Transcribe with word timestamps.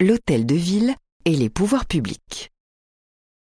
l'hôtel 0.00 0.46
de 0.46 0.54
ville 0.54 0.94
et 1.26 1.36
les 1.36 1.50
pouvoirs 1.50 1.84
publics. 1.84 2.50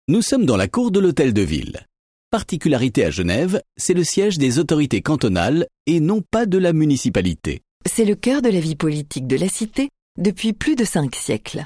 Nous 0.09 0.21
sommes 0.21 0.45
dans 0.45 0.59
la 0.59 0.69
cour 0.69 0.91
de 0.91 1.01
l'hôtel 1.01 1.33
de 1.33 1.41
ville. 1.41 1.87
Particularité 2.31 3.07
à 3.07 3.11
Genève, 3.11 3.63
c'est 3.79 3.95
le 3.95 4.05
siège 4.05 4.37
des 4.37 4.59
autorités 4.59 5.01
cantonales 5.01 5.67
et 5.87 5.99
non 5.99 6.21
pas 6.21 6.45
de 6.45 6.59
la 6.59 6.75
municipalité. 6.75 7.63
C'est 7.87 8.05
le 8.05 8.17
cœur 8.17 8.43
de 8.43 8.51
la 8.51 8.61
vie 8.61 8.77
politique 8.77 9.27
de 9.27 9.37
la 9.37 9.49
cité 9.49 9.89
depuis 10.19 10.53
plus 10.53 10.77
de 10.77 10.85
cinq 10.85 11.15
siècles. 11.15 11.65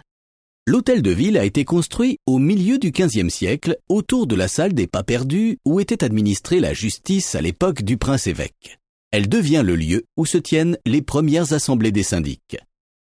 L'hôtel 0.69 1.03
de 1.03 1.11
ville 1.11 1.37
a 1.37 1.45
été 1.45 1.65
construit 1.65 2.19
au 2.25 2.39
milieu 2.39 2.79
du 2.79 2.93
XVe 2.93 3.29
siècle 3.29 3.77
autour 3.89 4.29
de 4.29 4.37
la 4.37 4.47
salle 4.47 4.73
des 4.73 4.87
pas 4.87 5.03
perdus 5.03 5.59
où 5.65 5.81
était 5.81 6.05
administrée 6.05 6.61
la 6.61 6.75
justice 6.75 7.35
à 7.35 7.41
l'époque 7.41 7.83
du 7.83 7.97
prince-évêque. 7.97 8.79
Elle 9.11 9.29
devient 9.29 9.63
le 9.65 9.75
lieu 9.75 10.05
où 10.17 10.27
se 10.27 10.39
tiennent 10.39 10.79
les 10.87 11.03
premières 11.03 11.53
assemblées 11.53 11.93
des 11.93 12.05
syndics. 12.05 12.57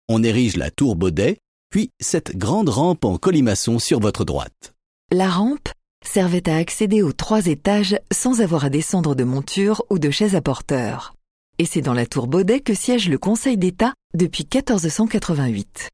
On 0.09 0.23
érige 0.23 0.57
la 0.57 0.71
tour 0.71 0.95
Baudet, 0.95 1.37
puis 1.69 1.91
cette 1.99 2.37
grande 2.37 2.69
rampe 2.69 3.05
en 3.05 3.17
colimaçon 3.17 3.79
sur 3.79 3.99
votre 3.99 4.25
droite. 4.25 4.73
La 5.11 5.29
rampe 5.29 5.69
servait 6.05 6.49
à 6.49 6.55
accéder 6.55 7.01
aux 7.01 7.13
trois 7.13 7.47
étages 7.47 7.97
sans 8.11 8.41
avoir 8.41 8.65
à 8.65 8.69
descendre 8.69 9.15
de 9.15 9.23
monture 9.23 9.83
ou 9.89 9.99
de 9.99 10.09
chaise 10.09 10.35
à 10.35 10.41
porteur. 10.41 11.13
Et 11.57 11.65
c'est 11.65 11.81
dans 11.81 11.93
la 11.93 12.05
tour 12.05 12.27
Baudet 12.27 12.61
que 12.61 12.73
siège 12.73 13.09
le 13.09 13.17
Conseil 13.17 13.57
d'État 13.57 13.93
depuis 14.13 14.47
1488. 14.51 15.89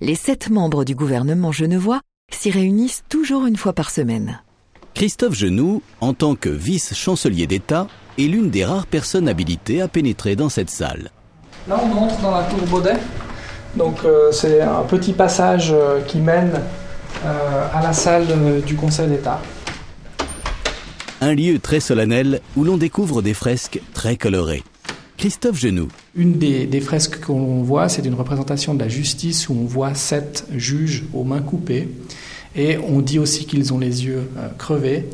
Les 0.00 0.14
sept 0.14 0.48
membres 0.50 0.84
du 0.84 0.94
gouvernement 0.94 1.52
genevois 1.52 2.00
s'y 2.32 2.50
réunissent 2.50 3.04
toujours 3.08 3.46
une 3.46 3.56
fois 3.56 3.72
par 3.72 3.90
semaine. 3.90 4.42
Christophe 4.94 5.34
Genoux, 5.34 5.82
en 6.00 6.14
tant 6.14 6.34
que 6.34 6.48
vice-chancelier 6.48 7.46
d'État, 7.46 7.88
est 8.18 8.22
l'une 8.22 8.50
des 8.50 8.64
rares 8.64 8.86
personnes 8.86 9.28
habilitées 9.28 9.80
à 9.80 9.88
pénétrer 9.88 10.36
dans 10.36 10.48
cette 10.48 10.70
salle. 10.70 11.10
Là, 11.68 11.80
on 11.82 11.96
entre 11.96 12.20
dans 12.20 12.30
la 12.30 12.44
tour 12.44 12.66
Baudet. 12.66 12.96
Donc, 13.76 14.04
euh, 14.04 14.30
c'est 14.32 14.60
un 14.60 14.82
petit 14.82 15.12
passage 15.12 15.70
euh, 15.72 16.00
qui 16.02 16.18
mène 16.18 16.60
euh, 17.24 17.66
à 17.72 17.82
la 17.82 17.92
salle 17.92 18.26
du 18.66 18.74
Conseil 18.74 19.08
d'État. 19.08 19.40
Un 21.20 21.34
lieu 21.34 21.58
très 21.58 21.80
solennel 21.80 22.40
où 22.56 22.64
l'on 22.64 22.76
découvre 22.76 23.22
des 23.22 23.32
fresques 23.32 23.80
très 23.94 24.16
colorées. 24.16 24.62
Christophe 25.16 25.58
Genoux. 25.58 25.88
Une 26.16 26.38
des, 26.38 26.66
des 26.66 26.80
fresques 26.80 27.20
qu'on 27.24 27.62
voit, 27.62 27.88
c'est 27.88 28.04
une 28.04 28.14
représentation 28.14 28.74
de 28.74 28.80
la 28.80 28.88
justice 28.88 29.48
où 29.48 29.52
on 29.54 29.64
voit 29.64 29.94
sept 29.94 30.44
juges 30.52 31.04
aux 31.14 31.22
mains 31.22 31.42
coupées. 31.42 31.88
Et 32.56 32.76
on 32.76 33.00
dit 33.00 33.18
aussi 33.18 33.46
qu'ils 33.46 33.72
ont 33.72 33.78
les 33.78 34.04
yeux 34.04 34.28
crevés 34.58 35.08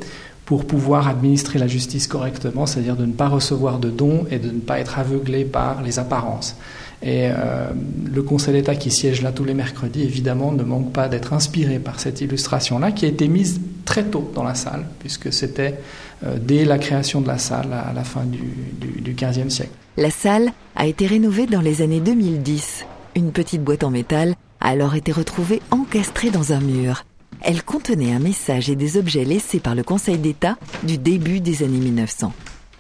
pour 0.47 0.67
pouvoir 0.67 1.09
administrer 1.09 1.59
la 1.59 1.69
justice 1.69 2.07
correctement, 2.07 2.65
c'est-à-dire 2.65 2.97
de 2.97 3.05
ne 3.05 3.13
pas 3.13 3.29
recevoir 3.29 3.79
de 3.79 3.91
dons 3.91 4.25
et 4.31 4.39
de 4.39 4.51
ne 4.51 4.61
pas 4.61 4.81
être 4.81 4.99
aveuglé 4.99 5.45
par 5.45 5.83
les 5.83 5.99
apparences. 5.99 6.57
Et 7.03 7.29
euh, 7.31 7.71
le 8.13 8.23
Conseil 8.23 8.55
d'État 8.55 8.75
qui 8.75 8.91
siège 8.91 9.23
là 9.23 9.31
tous 9.31 9.45
les 9.45 9.55
mercredis, 9.55 10.03
évidemment, 10.03 10.53
ne 10.53 10.65
manque 10.65 10.93
pas 10.93 11.09
d'être 11.09 11.33
inspiré 11.33 11.79
par 11.79 12.01
cette 12.01 12.21
illustration-là, 12.21 12.91
qui 12.91 13.05
a 13.05 13.09
été 13.09 13.29
mise 13.29 13.61
très 13.85 14.05
tôt 14.05 14.31
dans 14.35 14.43
la 14.43 14.55
salle, 14.55 14.85
puisque 14.99 15.33
c'était 15.33 15.79
euh, 16.25 16.37
dès 16.41 16.65
la 16.65 16.79
création 16.79 17.21
de 17.21 17.29
la 17.29 17.39
salle 17.39 17.73
à 17.73 17.93
la 17.93 18.05
fin 18.05 18.25
du 18.25 19.15
XVe 19.15 19.49
siècle. 19.49 19.71
La 19.97 20.11
salle 20.11 20.51
a 20.77 20.87
été 20.87 21.07
rénovée 21.07 21.47
dans 21.47 21.61
les 21.61 21.83
années 21.83 22.01
2010. 22.01 22.85
Une 23.15 23.33
petite 23.33 23.63
boîte 23.63 23.85
en 23.85 23.91
métal 23.91 24.35
a 24.61 24.69
alors 24.69 24.95
été 24.95 25.13
retrouvée 25.13 25.63
encastrée 25.71 26.31
dans 26.31 26.53
un 26.53 26.61
mur. 26.61 27.05
Elle 27.43 27.63
contenait 27.63 28.13
un 28.13 28.19
message 28.19 28.69
et 28.69 28.77
des 28.77 28.97
objets 28.97 29.25
laissés 29.25 29.61
par 29.61 29.75
le 29.75 29.85
Conseil 29.85 30.19
d'État 30.19 30.57
du 30.83 30.99
début 30.99 31.41
des 31.41 31.63
années 31.63 31.79
1900. 31.79 32.33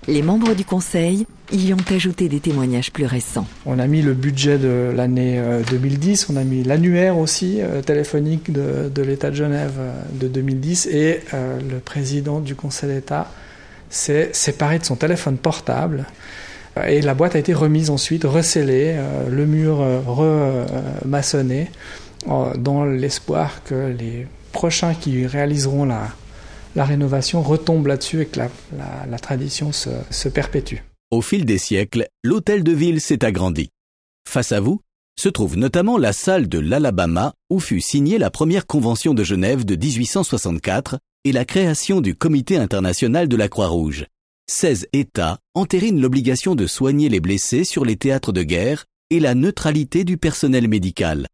Les 0.08 0.22
membres 0.22 0.54
du 0.54 0.64
Conseil 0.64 1.26
y 1.52 1.74
ont 1.74 1.94
ajouté 1.94 2.30
des 2.30 2.40
témoignages 2.40 2.90
plus 2.90 3.04
récents. 3.04 3.46
On 3.66 3.78
a 3.78 3.86
mis 3.86 4.00
le 4.00 4.14
budget 4.14 4.56
de 4.56 4.90
l'année 4.96 5.38
2010, 5.70 6.30
on 6.30 6.36
a 6.36 6.44
mis 6.44 6.62
l'annuaire 6.62 7.18
aussi 7.18 7.58
euh, 7.60 7.82
téléphonique 7.82 8.50
de, 8.50 8.88
de 8.88 9.02
l'État 9.02 9.28
de 9.28 9.34
Genève 9.34 9.74
euh, 9.78 9.92
de 10.18 10.26
2010 10.28 10.86
et 10.86 11.20
euh, 11.34 11.58
le 11.60 11.78
président 11.78 12.40
du 12.40 12.54
Conseil 12.54 12.88
d'État 12.88 13.30
s'est 13.90 14.30
séparé 14.32 14.78
de 14.78 14.84
son 14.84 14.96
téléphone 14.96 15.36
portable 15.36 16.06
et 16.86 17.02
la 17.02 17.12
boîte 17.12 17.36
a 17.36 17.38
été 17.38 17.52
remise 17.52 17.90
ensuite, 17.90 18.24
recellée, 18.24 18.96
le 19.28 19.46
mur 19.46 19.78
remaçonné 20.06 21.70
dans 22.26 22.84
l'espoir 22.84 23.64
que 23.64 23.92
les 23.98 24.28
prochains 24.52 24.94
qui 24.94 25.26
réaliseront 25.26 25.86
la, 25.86 26.08
la 26.78 26.84
rénovation 26.84 27.42
retombent 27.42 27.88
là-dessus 27.88 28.22
et 28.22 28.26
que 28.26 28.38
la, 28.38 28.50
la, 28.76 29.04
la 29.10 29.18
tradition 29.18 29.72
se, 29.72 29.90
se 30.10 30.28
perpétue. 30.28 30.76
Au 31.10 31.22
fil 31.22 31.44
des 31.44 31.58
siècles, 31.58 32.06
l'hôtel 32.22 32.62
de 32.62 32.70
ville 32.72 33.00
s'est 33.00 33.24
agrandi. 33.24 33.70
Face 34.28 34.52
à 34.52 34.60
vous 34.60 34.80
se 35.18 35.28
trouve 35.28 35.56
notamment 35.56 35.98
la 35.98 36.12
salle 36.12 36.48
de 36.48 36.60
l'Alabama 36.60 37.34
où 37.50 37.58
fut 37.58 37.80
signée 37.80 38.18
la 38.18 38.30
première 38.30 38.68
convention 38.68 39.12
de 39.12 39.24
Genève 39.24 39.64
de 39.64 39.74
1864 39.74 41.00
et 41.24 41.32
la 41.32 41.44
création 41.44 42.00
du 42.00 42.14
Comité 42.14 42.56
international 42.56 43.26
de 43.26 43.36
la 43.36 43.48
Croix-Rouge. 43.48 44.06
16 44.48 44.86
États 44.92 45.38
entérinent 45.54 46.00
l'obligation 46.00 46.54
de 46.54 46.68
soigner 46.68 47.08
les 47.08 47.18
blessés 47.18 47.64
sur 47.64 47.84
les 47.84 47.96
théâtres 47.96 48.32
de 48.32 48.44
guerre 48.44 48.84
et 49.10 49.18
la 49.18 49.34
neutralité 49.34 50.04
du 50.04 50.16
personnel 50.16 50.68
médical. 50.68 51.26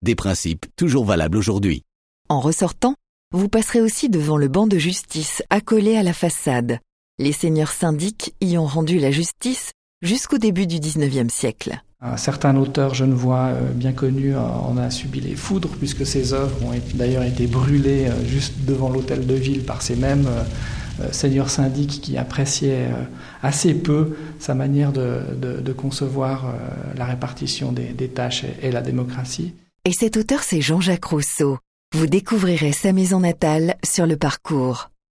Des 0.00 0.14
principes 0.14 0.64
toujours 0.74 1.04
valables 1.04 1.36
aujourd'hui. 1.36 1.82
En 2.30 2.40
ressortant, 2.40 2.94
vous 3.32 3.48
passerez 3.48 3.80
aussi 3.80 4.08
devant 4.08 4.36
le 4.36 4.48
banc 4.48 4.66
de 4.66 4.78
justice 4.78 5.42
accolé 5.50 5.96
à 5.96 6.02
la 6.02 6.12
façade. 6.12 6.78
Les 7.18 7.32
seigneurs 7.32 7.72
syndics 7.72 8.34
y 8.40 8.56
ont 8.56 8.66
rendu 8.66 8.98
la 8.98 9.10
justice 9.10 9.72
jusqu'au 10.02 10.38
début 10.38 10.66
du 10.66 10.78
XIXe 10.78 11.32
siècle. 11.32 11.80
Un 12.00 12.18
certain 12.18 12.56
auteur 12.56 12.94
genevois 12.94 13.48
euh, 13.48 13.72
bien 13.72 13.92
connu 13.92 14.36
en 14.36 14.76
a 14.76 14.90
subi 14.90 15.20
les 15.20 15.34
foudres 15.34 15.70
puisque 15.78 16.06
ses 16.06 16.34
œuvres 16.34 16.56
ont 16.64 16.72
d'ailleurs 16.94 17.24
été 17.24 17.46
brûlées 17.46 18.06
euh, 18.06 18.26
juste 18.26 18.52
devant 18.66 18.90
l'hôtel 18.90 19.26
de 19.26 19.34
ville 19.34 19.64
par 19.64 19.82
ces 19.82 19.96
mêmes 19.96 20.28
euh, 20.28 21.10
seigneurs 21.10 21.50
syndics 21.50 22.00
qui 22.02 22.16
appréciaient 22.16 22.88
assez 23.42 23.74
peu 23.74 24.16
sa 24.38 24.54
manière 24.54 24.92
de, 24.92 25.20
de, 25.34 25.60
de 25.60 25.72
concevoir 25.72 26.54
la 26.96 27.04
répartition 27.04 27.70
des, 27.70 27.88
des 27.88 28.08
tâches 28.08 28.44
et, 28.44 28.68
et 28.68 28.70
la 28.70 28.80
démocratie. 28.80 29.52
Et 29.84 29.92
cet 29.92 30.16
auteur, 30.16 30.42
c'est 30.42 30.62
Jean-Jacques 30.62 31.04
Rousseau. 31.04 31.58
Vous 31.92 32.06
découvrirez 32.06 32.72
sa 32.72 32.92
maison 32.92 33.20
natale 33.20 33.76
sur 33.84 34.06
le 34.06 34.16
parcours. 34.16 34.90